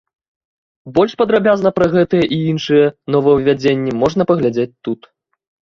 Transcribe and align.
Больш 0.95 1.13
падрабязна 1.23 1.73
пра 1.81 1.87
гэтыя 1.95 2.25
і 2.39 2.41
іншыя 2.55 2.85
новаўвядзенні 3.17 3.91
можна 4.01 4.21
паглядзець 4.35 4.73
тут. 4.89 5.01